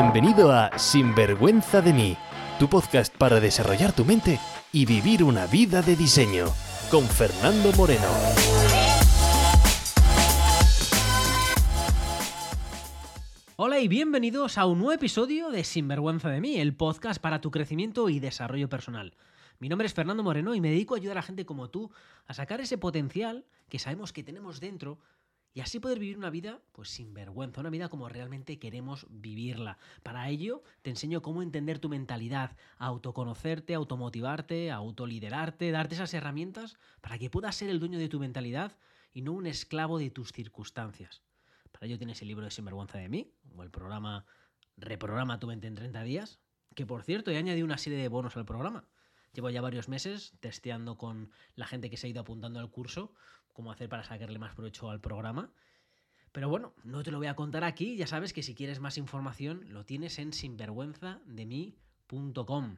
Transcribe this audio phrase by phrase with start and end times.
[0.00, 2.16] Bienvenido a Sinvergüenza de mí,
[2.60, 4.38] tu podcast para desarrollar tu mente
[4.72, 6.46] y vivir una vida de diseño,
[6.88, 8.06] con Fernando Moreno.
[13.56, 17.50] Hola y bienvenidos a un nuevo episodio de Sinvergüenza de mí, el podcast para tu
[17.50, 19.16] crecimiento y desarrollo personal.
[19.58, 21.90] Mi nombre es Fernando Moreno y me dedico a ayudar a gente como tú
[22.28, 25.00] a sacar ese potencial que sabemos que tenemos dentro
[25.58, 29.76] y así poder vivir una vida pues sin vergüenza, una vida como realmente queremos vivirla.
[30.04, 37.18] Para ello te enseño cómo entender tu mentalidad, autoconocerte, automotivarte, autoliderarte, darte esas herramientas para
[37.18, 38.76] que puedas ser el dueño de tu mentalidad
[39.12, 41.22] y no un esclavo de tus circunstancias.
[41.72, 44.26] Para ello tienes el libro de Sinvergüenza de mí, o el programa
[44.76, 46.38] Reprograma tu mente en 30 días,
[46.76, 48.84] que por cierto he añadido una serie de bonos al programa.
[49.32, 53.12] Llevo ya varios meses testeando con la gente que se ha ido apuntando al curso
[53.58, 55.50] cómo hacer para sacarle más provecho al programa.
[56.30, 58.98] Pero bueno, no te lo voy a contar aquí, ya sabes que si quieres más
[58.98, 62.76] información lo tienes en sinvergüenzademí.com.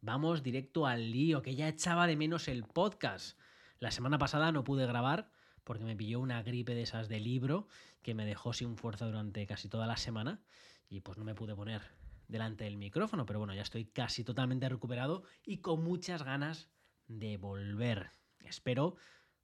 [0.00, 3.38] Vamos directo al lío, que ya echaba de menos el podcast.
[3.80, 5.30] La semana pasada no pude grabar
[5.62, 7.68] porque me pilló una gripe de esas de libro
[8.00, 10.40] que me dejó sin fuerza durante casi toda la semana
[10.88, 11.82] y pues no me pude poner
[12.28, 16.70] delante del micrófono, pero bueno, ya estoy casi totalmente recuperado y con muchas ganas
[17.08, 18.10] de volver.
[18.40, 18.96] Espero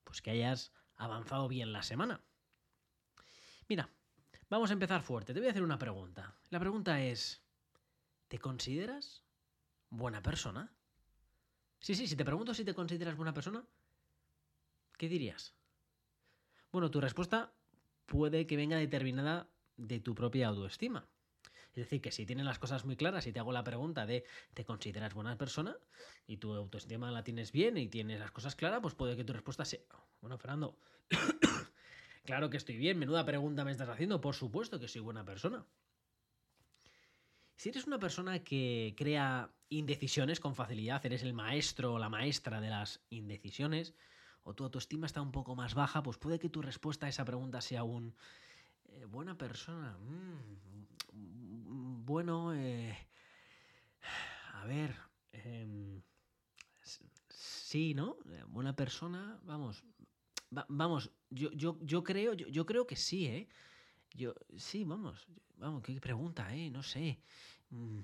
[0.05, 2.22] pues que hayas avanzado bien la semana.
[3.69, 3.91] Mira,
[4.48, 5.34] vamos a empezar fuerte.
[5.34, 6.36] Te voy a hacer una pregunta.
[6.50, 7.42] La pregunta es,
[8.28, 9.24] ¿te consideras
[9.91, 10.72] buena persona?
[11.80, 13.66] Sí, sí, si te pregunto si te consideras buena persona,
[14.96, 15.55] ¿qué dirías?
[16.72, 17.52] Bueno, tu respuesta
[18.06, 21.08] puede que venga determinada de tu propia autoestima.
[21.75, 24.25] Es decir, que si tienes las cosas muy claras y te hago la pregunta de
[24.55, 25.77] ¿te consideras buena persona?
[26.27, 29.33] y tu autoestima la tienes bien y tienes las cosas claras, pues puede que tu
[29.33, 29.80] respuesta sea,
[30.20, 30.78] bueno, Fernando,
[32.25, 35.67] claro que estoy bien, menuda pregunta me estás haciendo, por supuesto que soy buena persona.
[37.56, 42.61] Si eres una persona que crea indecisiones con facilidad, eres el maestro o la maestra
[42.61, 43.95] de las indecisiones,
[44.42, 47.24] o tu autoestima está un poco más baja, pues puede que tu respuesta a esa
[47.24, 48.14] pregunta sea un
[48.86, 49.96] eh, buena persona.
[49.98, 51.03] Mm,
[52.04, 52.96] bueno, eh,
[54.52, 54.94] a ver,
[55.32, 56.02] em,
[57.28, 58.18] sí, ¿no?
[58.30, 59.84] Eh, buena persona, vamos,
[60.68, 63.48] vamos, yo, yo, yo creo, yo, creo que sí, ¿eh?
[64.12, 65.26] Yo, sí, vamos,
[65.56, 66.70] vamos, qué pregunta, ¿eh?
[66.70, 67.20] No sé.
[67.70, 68.00] Mm,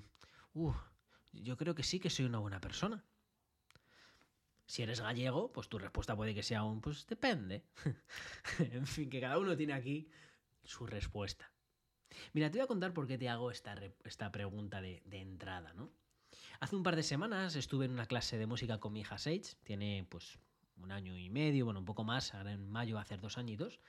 [1.33, 3.05] yo creo que sí que soy una buena persona.
[4.65, 7.65] Si eres gallego, pues tu respuesta puede que sea un, pues depende.
[8.59, 10.09] en fin, que cada uno tiene aquí
[10.63, 11.50] su respuesta.
[12.33, 15.89] Mira, te voy a contar por qué te hago esta, esta pregunta de, entrada, ¿no?
[16.59, 19.55] Hace un par de semanas estuve en una clase de música con mi hija Sage,
[19.63, 20.37] tiene pues
[20.77, 23.37] un año y medio, bueno, un poco más, ahora en mayo va a hacer dos
[23.37, 23.79] añitos,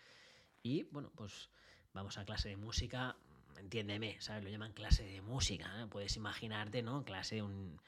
[0.62, 1.50] y bueno, pues
[1.93, 3.16] vamos a clase de música,
[3.59, 4.44] entiéndeme, ¿sabes?
[4.44, 5.87] Lo llaman clase de música, ¿eh?
[5.87, 7.04] puedes imaginarte, ¿no?
[7.04, 7.81] Clase de, un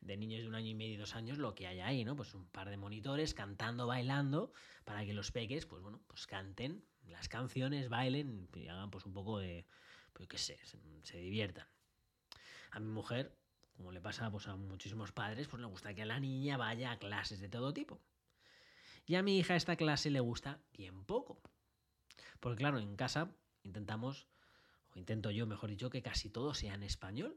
[0.00, 2.14] de niños de un año y medio y dos años, lo que hay ahí, ¿no?
[2.14, 4.52] Pues un par de monitores cantando, bailando,
[4.84, 9.12] para que los peques, pues bueno, pues canten las canciones, bailen y hagan pues un
[9.12, 9.66] poco de,
[10.12, 10.58] pues qué sé,
[11.02, 11.66] se, diviertan.
[12.70, 13.36] A mi mujer,
[13.76, 16.98] como le pasa pues, a muchísimos padres, pues le gusta que la niña vaya a
[16.98, 18.00] clases de todo tipo.
[19.06, 21.40] Y a mi hija esta clase le gusta bien poco.
[22.40, 23.30] Porque claro, en casa
[23.62, 24.26] intentamos,
[24.94, 27.36] o intento yo, mejor dicho, que casi todo sea en español,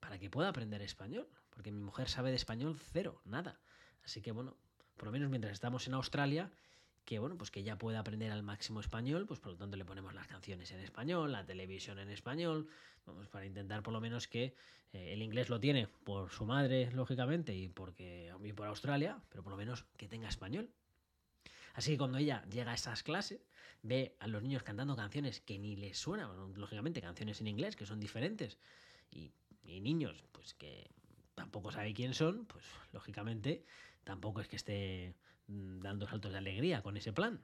[0.00, 1.28] para que pueda aprender español.
[1.50, 3.60] Porque mi mujer sabe de español cero, nada.
[4.04, 4.56] Así que bueno,
[4.96, 6.50] por lo menos mientras estamos en Australia,
[7.04, 9.84] que bueno, pues que ya pueda aprender al máximo español, pues por lo tanto le
[9.84, 12.68] ponemos las canciones en español, la televisión en español,
[13.06, 14.54] vamos, para intentar por lo menos que
[14.92, 19.52] eh, el inglés lo tiene por su madre, lógicamente, y porque por Australia, pero por
[19.52, 20.70] lo menos que tenga español.
[21.74, 23.40] Así que cuando ella llega a esas clases,
[23.82, 27.84] ve a los niños cantando canciones que ni les suenan, lógicamente canciones en inglés que
[27.84, 28.58] son diferentes,
[29.10, 29.32] y,
[29.64, 30.90] y niños pues que
[31.34, 33.64] tampoco sabe quién son, pues lógicamente
[34.04, 35.14] tampoco es que esté
[35.46, 37.40] dando saltos de alegría con ese plan.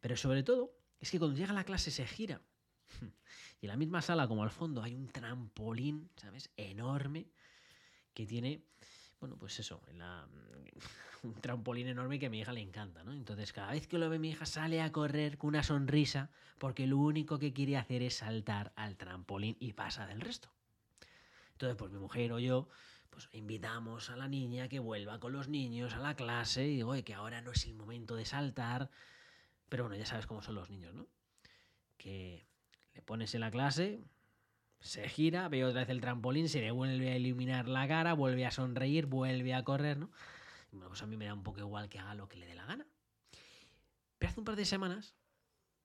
[0.00, 2.40] Pero sobre todo, es que cuando llega la clase se gira.
[3.60, 6.50] Y en la misma sala, como al fondo, hay un trampolín, ¿sabes?
[6.58, 7.26] Enorme,
[8.12, 8.62] que tiene,
[9.18, 9.80] bueno, pues eso,
[11.22, 13.12] un trampolín enorme que a mi hija le encanta, ¿no?
[13.12, 16.86] Entonces, cada vez que lo ve mi hija, sale a correr con una sonrisa, porque
[16.86, 20.50] lo único que quiere hacer es saltar al trampolín y pasa del resto.
[21.52, 22.68] Entonces, pues mi mujer o yo,
[23.16, 26.92] pues invitamos a la niña que vuelva con los niños a la clase y digo,
[27.02, 28.90] que ahora no es el momento de saltar.
[29.70, 31.06] Pero bueno, ya sabes cómo son los niños, ¿no?
[31.96, 32.46] Que
[32.92, 34.04] le pones en la clase,
[34.80, 38.44] se gira, ve otra vez el trampolín, se le vuelve a iluminar la cara, vuelve
[38.44, 40.10] a sonreír, vuelve a correr, ¿no?
[40.70, 42.44] Y bueno, pues a mí me da un poco igual que haga lo que le
[42.44, 42.86] dé la gana.
[44.18, 45.16] Pero hace un par de semanas,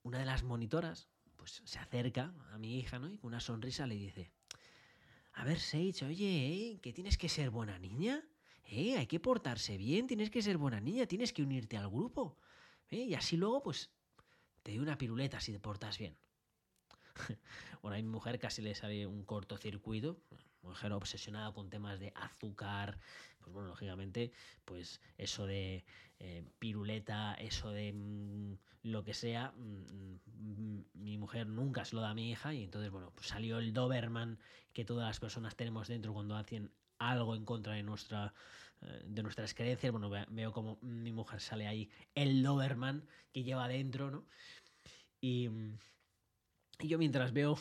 [0.03, 1.07] una de las monitoras
[1.37, 3.09] pues se acerca a mi hija, ¿no?
[3.09, 4.33] Y con una sonrisa le dice,
[5.41, 6.79] a ver, Sage, oye, ¿eh?
[6.83, 8.23] que tienes que ser buena niña,
[8.63, 8.95] ¿eh?
[8.95, 12.37] Hay que portarse bien, tienes que ser buena niña, tienes que unirte al grupo,
[12.91, 13.05] ¿eh?
[13.05, 13.89] Y así luego, pues,
[14.61, 16.15] te doy una piruleta si te portas bien.
[17.81, 20.21] bueno, a mi mujer casi le sale un cortocircuito,
[20.61, 22.99] mujer obsesionada con temas de azúcar,
[23.41, 24.31] pues bueno, lógicamente,
[24.65, 25.83] pues eso de
[26.19, 32.01] eh, piruleta, eso de mm, lo que sea, mm, mm, mi mujer nunca se lo
[32.01, 34.39] da a mi hija y entonces, bueno, pues salió el Doberman
[34.73, 38.33] que todas las personas tenemos dentro cuando hacen algo en contra de nuestra
[38.81, 39.91] eh, de nuestras creencias.
[39.91, 44.25] Bueno, veo como mi mujer sale ahí el Doberman que lleva dentro, ¿no?
[45.19, 45.49] Y,
[46.79, 47.57] y yo mientras veo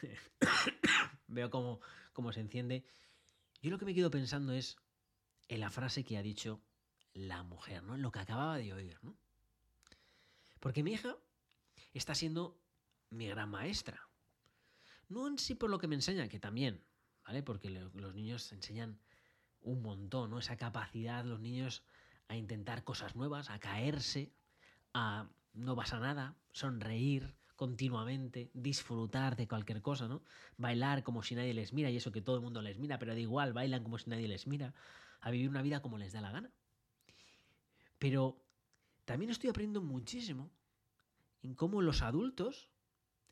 [1.26, 1.80] veo como
[2.12, 2.84] cómo se enciende,
[3.62, 4.76] yo lo que me quedo pensando es
[5.50, 6.62] en la frase que ha dicho
[7.12, 7.96] la mujer, ¿no?
[7.96, 9.16] En lo que acababa de oír, ¿no?
[10.60, 11.16] Porque mi hija
[11.92, 12.56] está siendo
[13.10, 14.08] mi gran maestra.
[15.08, 16.84] No en sí por lo que me enseña, que también,
[17.26, 17.42] ¿vale?
[17.42, 19.00] Porque los niños enseñan
[19.62, 20.38] un montón, ¿no?
[20.38, 21.82] Esa capacidad, los niños
[22.28, 24.32] a intentar cosas nuevas, a caerse,
[24.94, 30.22] a no pasa nada, sonreír, continuamente, disfrutar de cualquier cosa, ¿no?
[30.58, 33.14] Bailar como si nadie les mira y eso que todo el mundo les mira, pero
[33.14, 34.74] da igual, bailan como si nadie les mira,
[35.20, 36.50] a vivir una vida como les da la gana.
[37.98, 38.42] Pero
[39.04, 40.50] también estoy aprendiendo muchísimo
[41.42, 42.70] en cómo los adultos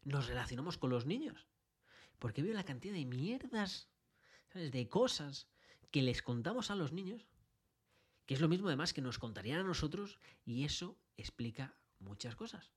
[0.04, 1.46] nos relacionamos con los niños.
[2.18, 3.88] Porque veo la cantidad de mierdas,
[4.52, 4.72] ¿sabes?
[4.72, 5.48] De cosas
[5.90, 7.26] que les contamos a los niños,
[8.26, 12.72] que es lo mismo además que nos contarían a nosotros, y eso explica muchas cosas.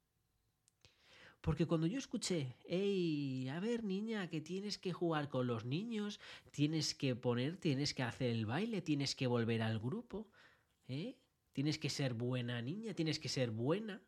[1.41, 6.19] Porque cuando yo escuché, hey, a ver niña, que tienes que jugar con los niños,
[6.51, 10.29] tienes que poner, tienes que hacer el baile, tienes que volver al grupo,
[10.87, 11.17] ¿eh?
[11.51, 14.03] Tienes que ser buena niña, tienes que ser buena.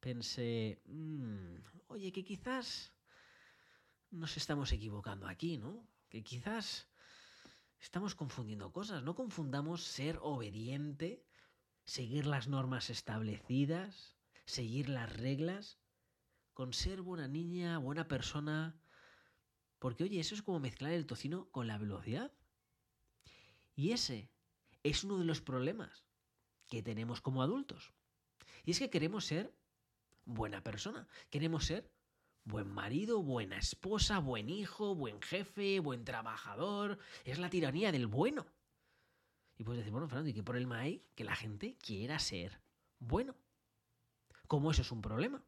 [0.00, 1.54] Pensé, mm,
[1.86, 2.92] oye, que quizás
[4.10, 5.88] nos estamos equivocando aquí, ¿no?
[6.08, 6.88] Que quizás
[7.78, 9.04] estamos confundiendo cosas.
[9.04, 11.24] No confundamos ser obediente,
[11.84, 14.16] seguir las normas establecidas,
[14.46, 15.78] seguir las reglas
[16.54, 18.80] con ser buena niña, buena persona.
[19.78, 22.32] Porque oye, eso es como mezclar el tocino con la velocidad.
[23.74, 24.30] Y ese
[24.82, 26.04] es uno de los problemas
[26.68, 27.92] que tenemos como adultos.
[28.64, 29.54] Y es que queremos ser
[30.24, 31.92] buena persona, queremos ser
[32.44, 36.98] buen marido, buena esposa, buen hijo, buen jefe, buen trabajador.
[37.24, 38.46] Es la tiranía del bueno.
[39.56, 42.60] Y puedes decir, bueno, Fernando, ¿y qué el hay que la gente quiera ser
[42.98, 43.34] bueno?
[44.46, 45.44] ¿Cómo eso es un problema?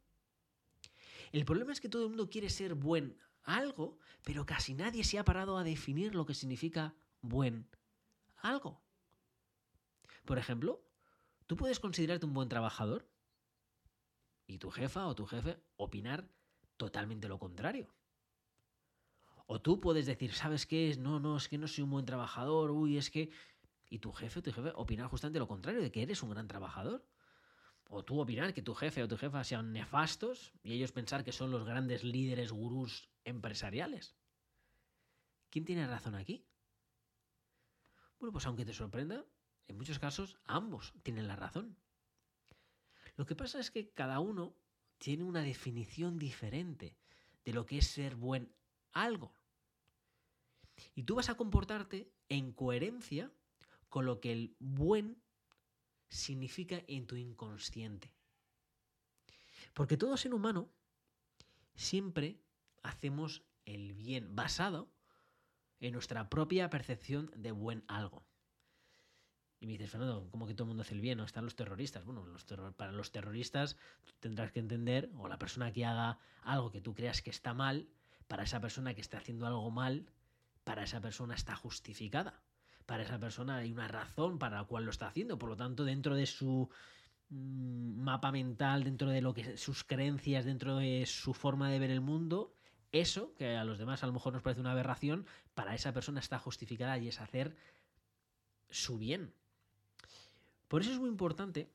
[1.37, 5.19] El problema es que todo el mundo quiere ser buen algo, pero casi nadie se
[5.19, 7.69] ha parado a definir lo que significa buen
[8.39, 8.83] algo.
[10.25, 10.83] Por ejemplo,
[11.47, 13.07] tú puedes considerarte un buen trabajador
[14.47, 16.27] y tu jefa o tu jefe opinar
[16.79, 17.95] totalmente lo contrario.
[19.47, 20.97] O tú puedes decir, ¿sabes qué?
[20.99, 23.29] No, no, es que no soy un buen trabajador, uy, es que...
[23.91, 27.05] Y tu jefe tu jefe opinar justamente lo contrario, de que eres un gran trabajador
[27.89, 31.33] o tú opinar que tu jefe o tu jefa sean nefastos y ellos pensar que
[31.33, 34.17] son los grandes líderes gurús empresariales.
[35.51, 36.45] ¿Quién tiene razón aquí?
[38.19, 39.25] Bueno, pues aunque te sorprenda,
[39.69, 41.77] en muchos casos ambos tienen la razón.
[43.17, 44.55] Lo que pasa es que cada uno
[44.99, 46.97] tiene una definición diferente
[47.45, 48.53] de lo que es ser buen
[48.93, 49.33] algo.
[50.95, 53.31] Y tú vas a comportarte en coherencia
[53.89, 55.23] con lo que el buen
[56.09, 58.13] significa en tu inconsciente.
[59.75, 60.71] Porque todo ser humano
[61.75, 62.41] siempre
[62.83, 64.91] hacemos el bien basado
[65.81, 68.27] en nuestra propia percepción de buen algo.
[69.59, 71.19] Y me dices, Fernando, ¿cómo que todo el mundo hace el bien?
[71.19, 72.05] ¿No están los terroristas?
[72.05, 72.45] Bueno, los
[72.77, 73.77] para los terroristas
[74.21, 77.89] tendrás que entender, o la persona que haga algo que tú creas que está mal,
[78.29, 80.11] para esa persona que está haciendo algo mal,
[80.65, 82.43] para esa persona está justificada
[82.87, 85.39] para esa persona hay una razón para la cual lo está haciendo.
[85.39, 86.71] Por lo tanto, dentro de su
[87.29, 91.91] mm, mapa mental, dentro de lo que sus creencias, dentro de su forma de ver
[91.91, 92.55] el mundo,
[92.93, 96.21] eso, que a los demás a lo mejor nos parece una aberración, para esa persona
[96.21, 97.57] está justificada y es hacer
[98.71, 99.35] su bien.
[100.69, 101.71] Por eso es muy importante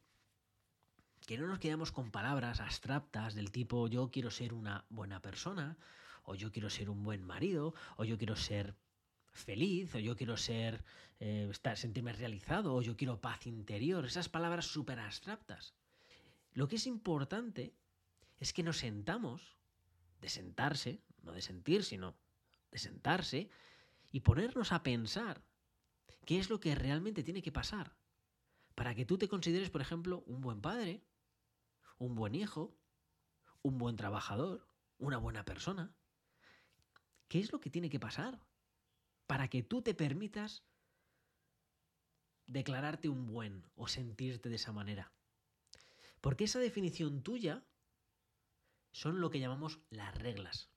[1.25, 5.77] que no nos quedemos con palabras abstractas del tipo yo quiero ser una buena persona,
[6.23, 8.75] o yo quiero ser un buen marido, o yo quiero ser
[9.31, 10.83] feliz, o yo quiero ser,
[11.19, 15.75] eh, estar, sentirme realizado, o yo quiero paz interior, esas palabras súper abstractas.
[16.53, 17.73] Lo que es importante
[18.39, 19.57] es que nos sentamos,
[20.19, 22.15] de sentarse, no de sentir, sino
[22.71, 23.49] de sentarse,
[24.11, 25.43] y ponernos a pensar
[26.25, 27.95] qué es lo que realmente tiene que pasar
[28.75, 31.03] para que tú te consideres, por ejemplo, un buen padre,
[31.97, 32.75] un buen hijo,
[33.61, 35.93] un buen trabajador, una buena persona?
[37.27, 38.41] ¿Qué es lo que tiene que pasar
[39.31, 40.61] para que tú te permitas
[42.47, 45.13] declararte un buen o sentirte de esa manera?
[46.19, 47.63] Porque esa definición tuya
[48.91, 50.69] son lo que llamamos las reglas.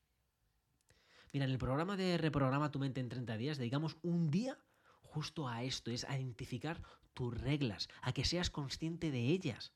[1.33, 4.57] Mira, en el programa de Reprograma tu mente en 30 días dedicamos un día
[5.03, 6.81] justo a esto, es a identificar
[7.13, 9.73] tus reglas, a que seas consciente de ellas.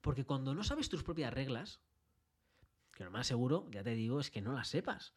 [0.00, 1.78] Porque cuando no sabes tus propias reglas,
[2.92, 5.14] que lo más seguro, ya te digo, es que no las sepas,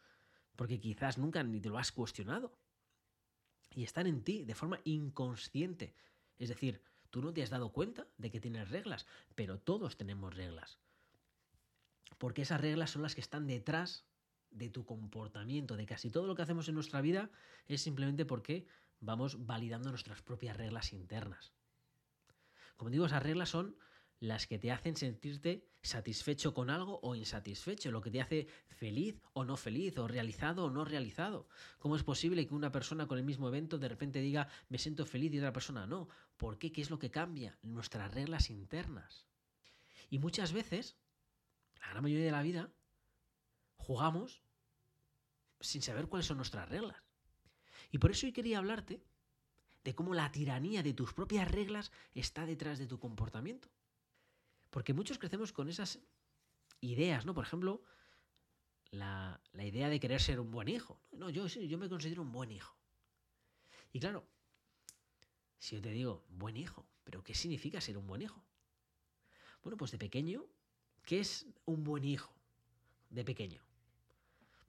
[0.55, 2.57] porque quizás nunca ni te lo has cuestionado.
[3.73, 5.95] Y están en ti de forma inconsciente.
[6.37, 9.05] Es decir, tú no te has dado cuenta de que tienes reglas,
[9.35, 10.79] pero todos tenemos reglas.
[12.17, 14.05] Porque esas reglas son las que están detrás
[14.51, 17.31] de tu comportamiento, de casi todo lo que hacemos en nuestra vida,
[17.67, 18.67] es simplemente porque
[18.99, 21.53] vamos validando nuestras propias reglas internas.
[22.75, 23.77] Como digo, esas reglas son
[24.21, 29.19] las que te hacen sentirte satisfecho con algo o insatisfecho, lo que te hace feliz
[29.33, 31.47] o no feliz, o realizado o no realizado.
[31.79, 35.07] ¿Cómo es posible que una persona con el mismo evento de repente diga me siento
[35.07, 36.07] feliz y otra persona no?
[36.37, 36.71] ¿Por qué?
[36.71, 37.57] ¿Qué es lo que cambia?
[37.63, 39.25] Nuestras reglas internas.
[40.11, 40.97] Y muchas veces,
[41.79, 42.71] la gran mayoría de la vida,
[43.75, 44.43] jugamos
[45.59, 47.01] sin saber cuáles son nuestras reglas.
[47.89, 49.03] Y por eso hoy quería hablarte
[49.83, 53.67] de cómo la tiranía de tus propias reglas está detrás de tu comportamiento.
[54.71, 55.99] Porque muchos crecemos con esas
[56.79, 57.35] ideas, ¿no?
[57.35, 57.83] Por ejemplo,
[58.89, 60.99] la, idea de querer ser un buen hijo.
[61.11, 62.75] No, yo, yo me considero un buen hijo.
[63.91, 64.25] Y claro,
[65.59, 68.43] si yo te digo buen hijo, ¿pero qué significa ser un buen hijo?
[69.61, 70.45] Bueno, pues de pequeño,
[71.03, 72.33] ¿qué es un buen hijo
[73.09, 73.61] de pequeño?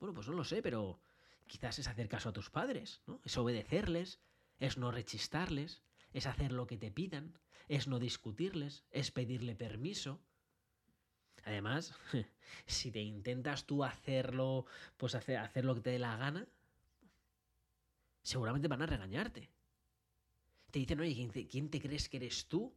[0.00, 1.00] Bueno, pues no lo sé, pero
[1.46, 3.20] quizás es hacer caso a tus padres, ¿no?
[3.24, 4.20] Es obedecerles,
[4.58, 5.82] es no rechistarles,
[6.12, 7.38] es hacer lo que te pidan,
[7.68, 10.20] es no discutirles, es pedirle permiso.
[11.44, 11.94] Además,
[12.66, 14.66] si te intentas tú hacerlo,
[14.96, 16.46] pues hacer, hacer lo que te dé la gana,
[18.22, 19.50] seguramente van a regañarte.
[20.70, 22.74] Te dicen, oye, ¿quién te crees que eres tú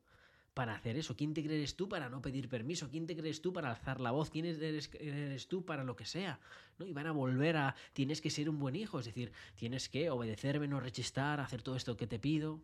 [0.53, 1.15] para hacer eso?
[1.15, 2.89] ¿Quién te crees tú para no pedir permiso?
[2.89, 4.29] ¿Quién te crees tú para alzar la voz?
[4.31, 6.39] ¿Quién eres, eres, tú para lo que sea?
[6.77, 6.85] ¿No?
[6.85, 10.09] Y van a volver a, tienes que ser un buen hijo, es decir, tienes que
[10.09, 12.61] obedecerme, no rechistar, hacer todo esto que te pido.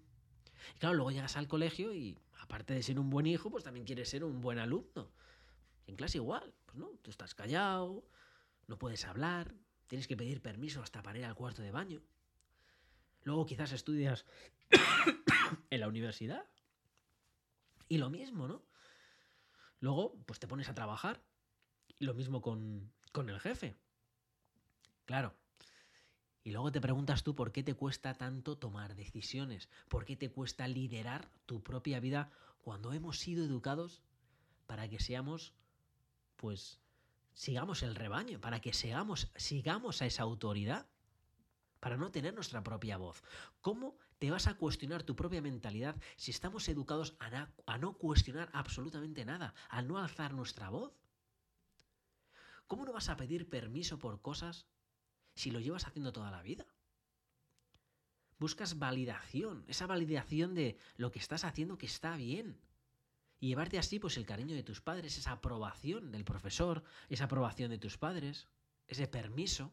[0.76, 3.86] Y claro, luego llegas al colegio y aparte de ser un buen hijo, pues también
[3.86, 5.12] quieres ser un buen alumno.
[5.88, 8.04] En clase igual, pues no, tú estás callado,
[8.68, 9.54] no puedes hablar,
[9.88, 12.02] tienes que pedir permiso hasta para ir al cuarto de baño.
[13.24, 14.26] Luego quizás estudias
[15.70, 16.46] en la universidad.
[17.88, 18.64] Y lo mismo, ¿no?
[19.80, 21.22] Luego, pues te pones a trabajar.
[22.00, 23.76] Y lo mismo con, con el jefe.
[25.06, 25.36] Claro,
[26.44, 30.32] y luego te preguntas tú por qué te cuesta tanto tomar decisiones, por qué te
[30.32, 32.32] cuesta liderar tu propia vida
[32.62, 34.02] cuando hemos sido educados
[34.66, 35.54] para que seamos,
[36.38, 36.80] pues,
[37.34, 40.88] sigamos el rebaño, para que sigamos, sigamos a esa autoridad,
[41.80, 43.24] para no tener nuestra propia voz.
[43.62, 48.50] ¿Cómo te vas a cuestionar tu propia mentalidad si estamos educados a, a no cuestionar
[48.54, 50.94] absolutamente nada, a no alzar nuestra voz?
[52.68, 54.68] ¿Cómo no vas a pedir permiso por cosas
[55.36, 56.66] si lo llevas haciendo toda la vida?
[58.40, 62.60] Buscas validación, esa validación de lo que estás haciendo que está bien.
[63.40, 67.70] Y llevarte así pues el cariño de tus padres, esa aprobación del profesor, esa aprobación
[67.70, 68.48] de tus padres,
[68.88, 69.72] ese permiso.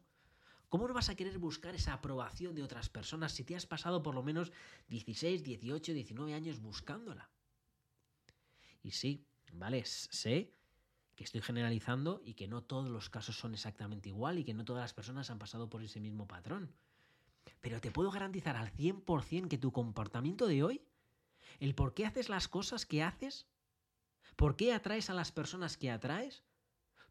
[0.69, 4.03] ¿Cómo no vas a querer buscar esa aprobación de otras personas si te has pasado
[4.03, 4.53] por lo menos
[4.89, 7.31] 16, 18, 19 años buscándola?
[8.83, 10.58] Y sí, vale, sé
[11.19, 14.65] que estoy generalizando y que no todos los casos son exactamente igual y que no
[14.65, 16.73] todas las personas han pasado por ese mismo patrón.
[17.61, 20.81] Pero te puedo garantizar al 100% que tu comportamiento de hoy,
[21.59, 23.49] el por qué haces las cosas que haces,
[24.37, 26.45] por qué atraes a las personas que atraes,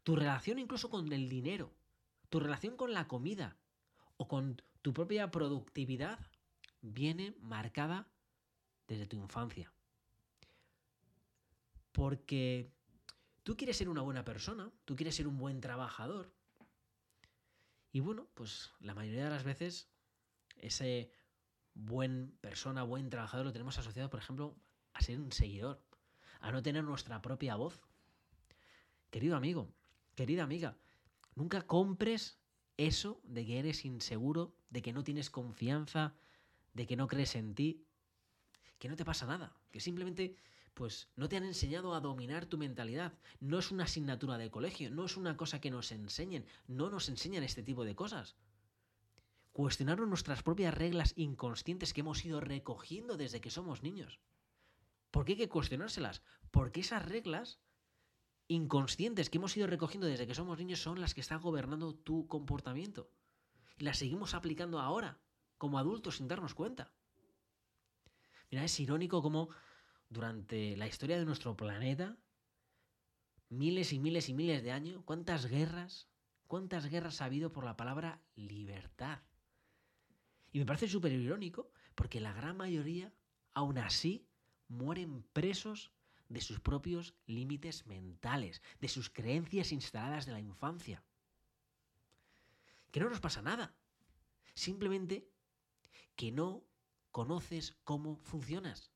[0.04, 1.74] tu relación incluso con el dinero,
[2.30, 3.58] tu relación con la comida
[4.16, 6.18] o con tu propia productividad,
[6.80, 8.08] viene marcada
[8.86, 9.70] desde tu infancia.
[11.92, 12.72] Porque
[13.48, 16.30] Tú quieres ser una buena persona, tú quieres ser un buen trabajador.
[17.92, 19.88] Y bueno, pues la mayoría de las veces
[20.58, 21.10] ese
[21.72, 24.54] buen persona, buen trabajador lo tenemos asociado, por ejemplo,
[24.92, 25.82] a ser un seguidor,
[26.40, 27.80] a no tener nuestra propia voz.
[29.08, 29.72] Querido amigo,
[30.14, 30.76] querida amiga,
[31.34, 32.38] nunca compres
[32.76, 36.14] eso de que eres inseguro, de que no tienes confianza,
[36.74, 37.86] de que no crees en ti,
[38.78, 40.36] que no te pasa nada, que simplemente
[40.78, 43.12] pues no te han enseñado a dominar tu mentalidad.
[43.40, 47.08] No es una asignatura de colegio, no es una cosa que nos enseñen, no nos
[47.08, 48.36] enseñan este tipo de cosas.
[49.50, 54.20] Cuestionar nuestras propias reglas inconscientes que hemos ido recogiendo desde que somos niños.
[55.10, 56.22] ¿Por qué hay que cuestionárselas?
[56.52, 57.58] Porque esas reglas
[58.46, 62.28] inconscientes que hemos ido recogiendo desde que somos niños son las que están gobernando tu
[62.28, 63.10] comportamiento.
[63.78, 65.18] Y las seguimos aplicando ahora,
[65.56, 66.92] como adultos, sin darnos cuenta.
[68.48, 69.50] Mira, es irónico cómo
[70.08, 72.16] durante la historia de nuestro planeta,
[73.48, 76.08] miles y miles y miles de años, cuántas guerras,
[76.46, 79.20] cuántas guerras ha habido por la palabra libertad.
[80.52, 83.12] Y me parece súper irónico porque la gran mayoría,
[83.54, 84.26] aún así,
[84.68, 85.92] mueren presos
[86.28, 91.02] de sus propios límites mentales, de sus creencias instaladas de la infancia.
[92.90, 93.74] Que no nos pasa nada.
[94.54, 95.30] Simplemente
[96.16, 96.64] que no
[97.10, 98.90] conoces cómo funcionas.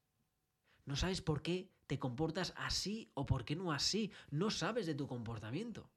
[0.84, 4.12] No sabes por qué te comportas así o por qué no así.
[4.30, 5.90] No sabes de tu comportamiento.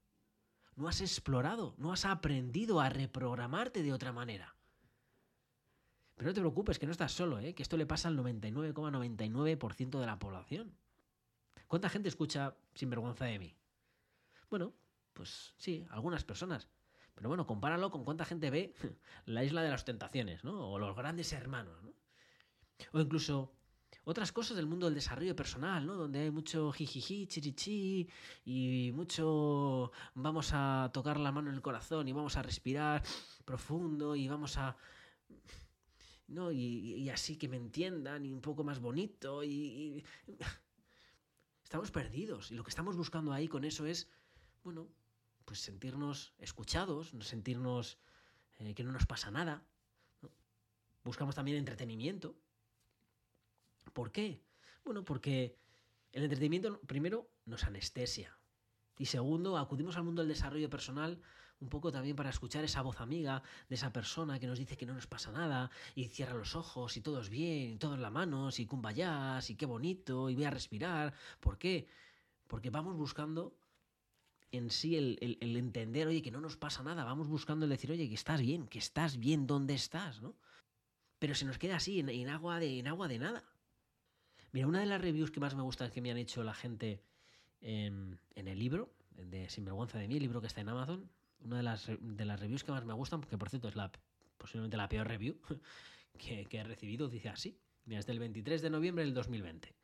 [0.75, 4.55] No has explorado, no has aprendido a reprogramarte de otra manera.
[6.15, 7.53] Pero no te preocupes, que no estás solo, ¿eh?
[7.53, 10.75] que esto le pasa al 99,99% de la población.
[11.67, 13.55] ¿Cuánta gente escucha sinvergüenza de mí?
[14.49, 14.73] Bueno,
[15.13, 16.67] pues sí, algunas personas.
[17.15, 18.73] Pero bueno, compáralo con cuánta gente ve
[19.25, 20.71] la isla de las tentaciones, ¿no?
[20.71, 21.93] O los grandes hermanos, ¿no?
[22.91, 23.54] O incluso
[24.05, 25.95] otras cosas del mundo del desarrollo personal, ¿no?
[25.95, 28.07] Donde hay mucho jijiji, chirichi
[28.45, 33.03] y mucho vamos a tocar la mano en el corazón y vamos a respirar
[33.43, 34.77] profundo y vamos a...
[36.27, 36.51] ¿no?
[36.51, 40.03] Y, así que me entiendan y un poco más bonito y,
[41.63, 44.07] Estamos perdidos y lo que estamos buscando ahí con eso es,
[44.63, 44.87] bueno,
[45.45, 47.97] pues sentirnos escuchados, sentirnos
[48.59, 49.65] eh, que no nos pasa nada.
[51.03, 52.35] Buscamos también entretenimiento,
[53.93, 54.41] ¿Por qué?
[54.83, 55.57] Bueno, porque
[56.11, 58.37] el entretenimiento, primero, nos anestesia.
[58.97, 61.21] Y segundo, acudimos al mundo del desarrollo personal
[61.59, 64.85] un poco también para escuchar esa voz amiga de esa persona que nos dice que
[64.85, 68.01] no nos pasa nada y cierra los ojos y todo es bien, y todo en
[68.01, 71.13] la mano, y cumbayas y qué bonito y voy a respirar.
[71.39, 71.87] ¿Por qué?
[72.47, 73.57] Porque vamos buscando
[74.51, 78.07] en sí el, entender, oye, que no nos pasa nada, vamos buscando el decir, oye,
[78.07, 80.35] que estás bien, que estás bien donde estás, ¿no?
[81.19, 83.43] Pero se nos queda así, en, agua, de, en agua de nada.
[84.55, 87.01] Mira, una de las reviews que más me gustan que me han hecho la gente
[87.59, 91.09] en, el libro, de Sinvergüenza de mí, el libro que está en Amazon,
[91.41, 93.91] una de las, de las reviews que más me gustan, porque por cierto es la
[94.37, 95.37] posiblemente la peor review
[96.17, 97.59] que, he recibido, dice así.
[97.83, 99.75] Mira, es del 23 de noviembre del 2020.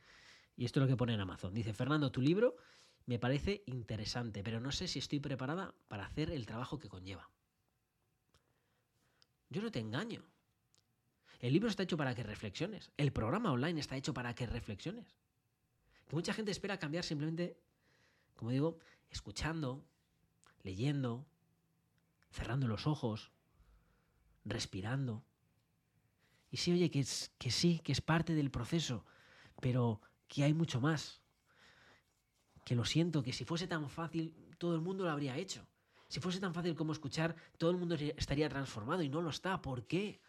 [0.56, 1.54] Y esto es lo que pone en Amazon.
[1.54, 2.56] Dice, Fernando, tu libro
[3.08, 7.30] me parece interesante, pero no sé si estoy preparada para hacer el trabajo que conlleva.
[9.50, 10.24] Yo no te engaño.
[11.42, 12.92] El libro está hecho para que reflexiones.
[12.98, 15.18] El programa online está hecho para que reflexiones.
[16.08, 17.58] Que mucha gente espera cambiar simplemente,
[18.36, 18.78] como digo,
[19.10, 19.84] escuchando,
[20.62, 21.26] leyendo,
[22.30, 23.32] cerrando los ojos,
[24.46, 25.24] respirando.
[26.52, 29.04] Y sí, oye, que, es, que sí, que es parte del proceso,
[29.60, 31.22] pero que hay mucho más.
[32.64, 35.66] Que lo siento, que si fuese tan fácil, todo el mundo lo habría hecho.
[36.08, 39.60] Si fuese tan fácil como escuchar, todo el mundo estaría transformado y no lo está.
[39.60, 40.22] ¿Por qué?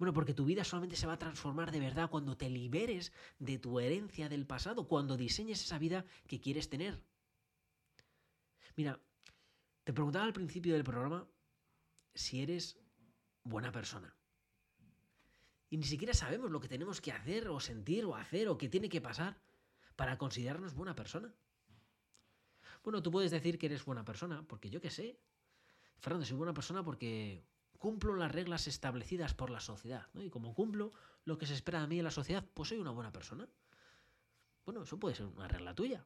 [0.00, 3.58] Bueno, porque tu vida solamente se va a transformar de verdad cuando te liberes de
[3.58, 7.04] tu herencia del pasado, cuando diseñes esa vida que quieres tener.
[8.76, 8.98] Mira,
[9.84, 11.28] te preguntaba al principio del programa
[12.14, 12.78] si eres
[13.44, 14.16] buena persona.
[15.68, 18.70] Y ni siquiera sabemos lo que tenemos que hacer o sentir o hacer o qué
[18.70, 19.38] tiene que pasar
[19.96, 21.30] para considerarnos buena persona.
[22.82, 25.20] Bueno, tú puedes decir que eres buena persona, porque yo qué sé.
[25.98, 27.44] Fernando, soy buena persona porque
[27.80, 30.06] cumplo las reglas establecidas por la sociedad.
[30.12, 30.22] ¿no?
[30.22, 30.92] Y como cumplo
[31.24, 33.48] lo que se espera de mí en la sociedad, pues soy una buena persona.
[34.66, 36.04] Bueno, eso puede ser una regla tuya.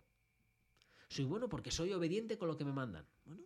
[1.08, 3.04] Soy bueno porque soy obediente con lo que me mandan.
[3.24, 3.42] Bueno,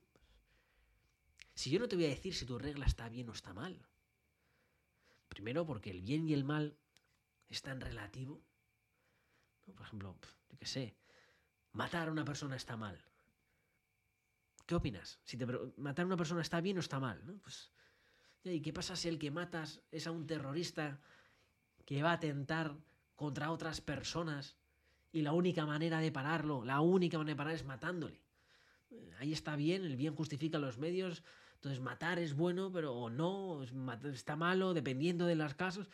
[1.55, 3.81] si yo no te voy a decir si tu regla está bien o está mal.
[5.31, 6.77] Primero porque el bien y el mal
[7.49, 8.43] es tan relativo.
[9.75, 10.17] Por ejemplo,
[10.51, 10.97] yo qué sé,
[11.73, 13.03] matar a una persona está mal.
[14.67, 15.19] ¿Qué opinas?
[15.25, 15.47] Si te
[15.79, 17.39] matar a una persona está bien o está mal, ¿no?
[17.39, 17.73] Pues
[18.45, 21.01] ¿Y qué pasa si el que matas es a un terrorista
[21.85, 22.77] que va a atentar
[23.17, 24.57] contra otras personas
[25.13, 28.23] y la única manera de pararlo, la única manera de parar es matándole?
[29.19, 31.23] Ahí está bien, el bien justifica los medios,
[31.55, 33.65] entonces matar es bueno, pero no,
[34.05, 35.89] está malo, dependiendo de los casos.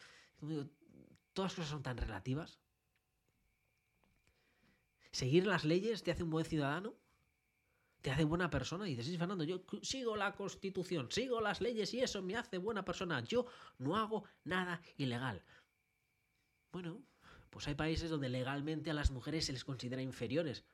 [1.32, 2.58] Todas cosas son tan relativas.
[5.10, 6.94] ¿Seguir las leyes te hace un buen ciudadano?
[8.04, 8.86] Te hace buena persona.
[8.86, 12.58] Y dices, sí, Fernando, yo sigo la constitución, sigo las leyes y eso me hace
[12.58, 13.24] buena persona.
[13.24, 13.46] Yo
[13.78, 15.42] no hago nada ilegal.
[16.70, 17.00] Bueno,
[17.48, 20.66] pues hay países donde legalmente a las mujeres se les considera inferiores.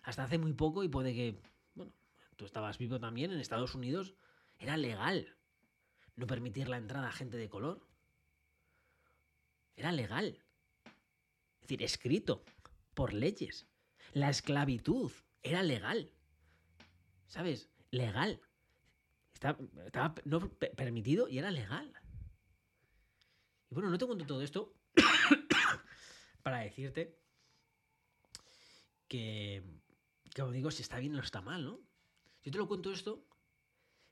[0.00, 1.38] Hasta hace muy poco y puede que,
[1.74, 1.92] bueno,
[2.36, 4.14] tú estabas vivo también, en Estados Unidos
[4.58, 5.36] era legal
[6.14, 7.86] no permitir la entrada a gente de color.
[9.76, 10.42] Era legal.
[11.56, 12.42] Es decir, escrito
[12.94, 13.66] por leyes.
[14.14, 16.10] La esclavitud era legal.
[17.26, 17.68] ¿Sabes?
[17.90, 18.40] Legal.
[19.34, 21.92] Estaba, estaba no pe- permitido y era legal.
[23.70, 24.74] Y bueno, no te cuento todo esto
[26.42, 27.18] para decirte
[29.08, 29.62] que,
[30.34, 31.80] como digo, si está bien o está mal, ¿no?
[32.42, 33.24] Yo te lo cuento esto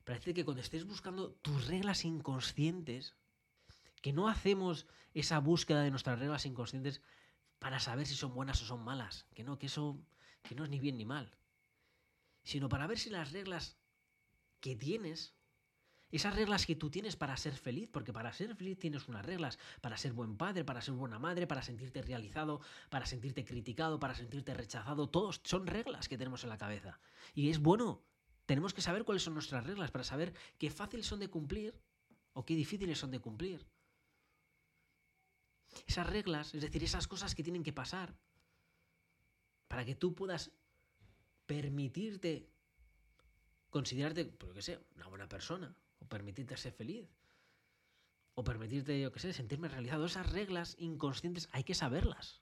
[0.05, 3.15] para decirte que cuando estés buscando tus reglas inconscientes,
[4.03, 7.01] que no hacemos esa búsqueda de nuestras reglas inconscientes
[7.59, 9.99] para saber si son buenas o son malas, que no, que eso
[10.45, 11.37] que no es ni bien ni mal,
[12.45, 13.79] sino para ver si las reglas
[14.61, 15.35] que tienes,
[16.11, 19.59] esas reglas que tú tienes para ser feliz, porque para ser feliz tienes unas reglas,
[19.81, 24.15] para ser buen padre, para ser buena madre, para sentirte realizado, para sentirte criticado, para
[24.15, 27.01] sentirte rechazado, todos son reglas que tenemos en la cabeza.
[27.35, 28.05] Y es bueno,
[28.47, 31.81] tenemos que saber cuáles son nuestras reglas para saber qué fáciles son de cumplir
[32.35, 33.67] o qué difíciles son de cumplir.
[35.87, 38.15] Esas reglas, es decir, esas cosas que tienen que pasar
[39.75, 40.53] para que tú puedas
[41.47, 42.49] permitirte
[43.71, 47.11] considerarte, por lo que sé, una buena persona, o permitirte ser feliz,
[48.35, 50.07] o permitirte, yo qué sé, sentirme realizado.
[50.07, 52.41] Esas reglas inconscientes hay que saberlas.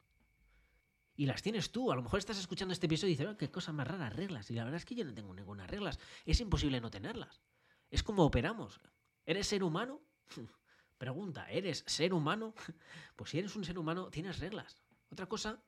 [1.17, 1.91] Y las tienes tú.
[1.91, 4.51] A lo mejor estás escuchando este episodio y dices, "Oh, qué cosas más raras, reglas.
[4.51, 5.99] Y la verdad es que yo no tengo ninguna reglas.
[6.27, 7.41] Es imposible no tenerlas.
[7.89, 8.79] Es como operamos.
[9.25, 10.03] ¿Eres ser humano?
[10.99, 12.53] Pregunta, ¿eres ser humano?
[13.17, 14.77] Pues si eres un ser humano, tienes reglas.
[15.09, 15.63] Otra cosa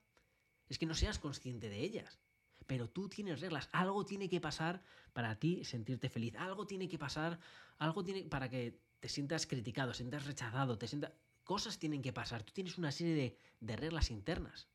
[0.68, 2.18] es que no seas consciente de ellas.
[2.66, 3.68] Pero tú tienes reglas.
[3.72, 6.35] Algo tiene que pasar para ti sentirte feliz.
[6.37, 7.38] Algo tiene que pasar,
[7.79, 11.12] algo tiene para que te sientas criticado, sientas rechazado, te sientas...
[11.42, 12.42] Cosas tienen que pasar.
[12.42, 14.66] Tú tienes una serie de, de reglas internas.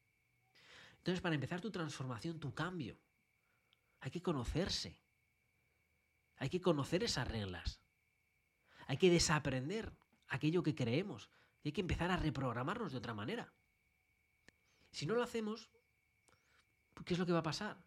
[0.97, 2.95] Entonces, para empezar tu transformación, tu cambio,
[4.02, 5.02] hay que conocerse.
[6.38, 7.82] Hay que conocer esas reglas.
[8.86, 9.91] Hay que desaprender
[10.28, 11.32] aquello que creemos.
[11.63, 13.52] Y hay que empezar a reprogramarnos de otra manera.
[14.91, 15.69] Si no lo hacemos,
[17.05, 17.77] ¿qué es lo que va a pasar?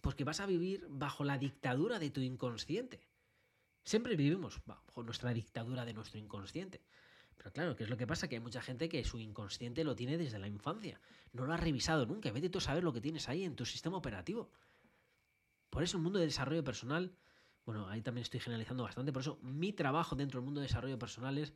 [0.00, 3.06] Pues que vas a vivir bajo la dictadura de tu inconsciente.
[3.84, 6.80] Siempre vivimos bajo nuestra dictadura de nuestro inconsciente.
[7.36, 8.28] Pero claro, ¿qué es lo que pasa?
[8.28, 11.00] Que hay mucha gente que su inconsciente lo tiene desde la infancia.
[11.32, 12.30] No lo ha revisado nunca.
[12.30, 14.50] Vete tú a saber lo que tienes ahí en tu sistema operativo.
[15.70, 17.16] Por eso el mundo de desarrollo personal,
[17.64, 20.98] bueno, ahí también estoy generalizando bastante, por eso mi trabajo dentro del mundo de desarrollo
[20.98, 21.52] personal es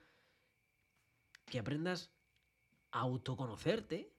[1.47, 2.11] que aprendas
[2.93, 4.13] a autoconocerte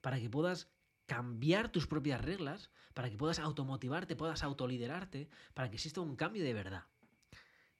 [0.00, 0.70] para que puedas
[1.08, 6.44] cambiar tus propias reglas, para que puedas automotivarte, puedas autoliderarte, para que exista un cambio
[6.44, 6.84] de verdad.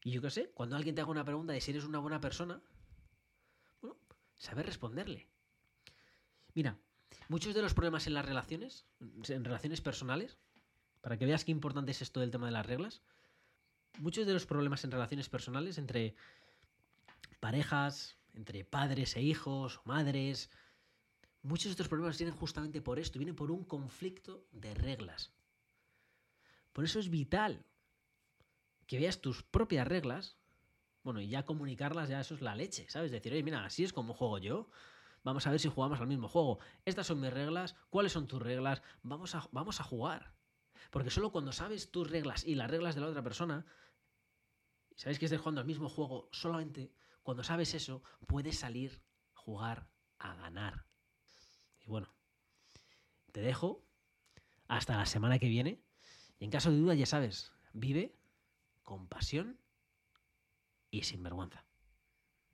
[0.02, 2.20] Y yo qué sé, cuando alguien te haga una pregunta de si eres una buena
[2.20, 2.62] persona,
[3.82, 3.96] bueno,
[4.36, 5.28] saber responderle.
[6.54, 6.78] Mira,
[7.28, 8.86] muchos de los problemas en las relaciones,
[9.28, 10.38] en relaciones personales,
[11.02, 13.02] para que veas qué importante es esto del tema de las reglas,
[13.98, 16.14] muchos de los problemas en relaciones personales entre
[17.40, 20.48] parejas, entre padres e hijos, madres,
[21.42, 25.32] muchos de estos problemas vienen justamente por esto, vienen por un conflicto de reglas.
[26.72, 27.64] Por eso es vital
[28.86, 30.38] que veas tus propias reglas,
[31.02, 33.10] bueno, y ya comunicarlas, ya eso es la leche, ¿sabes?
[33.10, 34.70] Decir, oye, mira, así es como juego yo,
[35.24, 36.58] vamos a ver si jugamos al mismo juego.
[36.84, 38.82] Estas son mis reglas, ¿cuáles son tus reglas?
[39.02, 40.32] Vamos a, vamos a jugar.
[40.90, 43.66] Porque solo cuando sabes tus reglas y las reglas de la otra persona,
[44.96, 49.02] sabes que estés jugando al mismo juego, solamente cuando sabes eso, puedes salir,
[49.34, 50.87] jugar, a ganar.
[51.88, 52.06] Bueno,
[53.32, 53.82] te dejo
[54.68, 55.80] hasta la semana que viene.
[56.38, 58.14] Y en caso de duda, ya sabes, vive
[58.82, 59.58] con pasión
[60.90, 61.64] y sin vergüenza.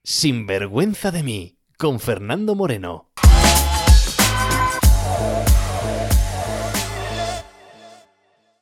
[0.04, 3.10] Sin vergüenza de mí, con Fernando Moreno.